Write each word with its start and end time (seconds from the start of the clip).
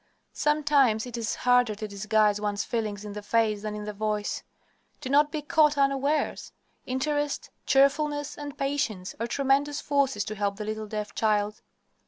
Sometimes 0.33 1.05
it 1.05 1.15
is 1.15 1.35
harder 1.45 1.75
to 1.75 1.87
disguise 1.87 2.41
one's 2.41 2.63
feelings 2.63 3.05
in 3.05 3.13
the 3.13 3.21
face 3.21 3.61
than 3.61 3.75
in 3.75 3.83
the 3.83 3.93
voice. 3.93 4.41
Do 4.99 5.09
not 5.11 5.31
be 5.31 5.43
caught 5.43 5.77
unawares. 5.77 6.51
Interest, 6.87 7.51
cheerfulness, 7.67 8.35
and 8.35 8.57
patience 8.57 9.13
are 9.19 9.27
tremendous 9.27 9.79
forces 9.79 10.25
to 10.25 10.33
help 10.33 10.55
the 10.55 10.65
little 10.65 10.87
deaf 10.87 11.13
child. 11.13 11.61